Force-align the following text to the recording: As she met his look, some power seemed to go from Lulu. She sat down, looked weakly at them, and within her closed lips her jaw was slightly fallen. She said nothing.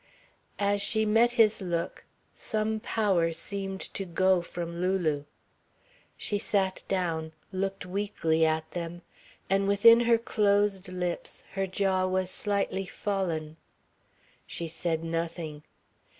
As 0.57 0.81
she 0.81 1.05
met 1.05 1.33
his 1.33 1.61
look, 1.61 2.05
some 2.35 2.79
power 2.79 3.31
seemed 3.31 3.81
to 3.93 4.03
go 4.03 4.41
from 4.41 4.81
Lulu. 4.81 5.25
She 6.17 6.39
sat 6.39 6.81
down, 6.87 7.33
looked 7.51 7.85
weakly 7.85 8.43
at 8.43 8.71
them, 8.71 9.03
and 9.47 9.67
within 9.67 9.99
her 9.99 10.17
closed 10.17 10.87
lips 10.87 11.43
her 11.51 11.67
jaw 11.67 12.07
was 12.07 12.31
slightly 12.31 12.87
fallen. 12.87 13.57
She 14.47 14.67
said 14.67 15.03
nothing. 15.03 15.61